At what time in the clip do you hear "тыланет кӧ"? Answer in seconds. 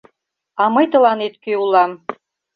0.91-1.53